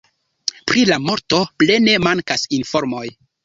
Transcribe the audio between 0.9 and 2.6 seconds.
la morto plene mankas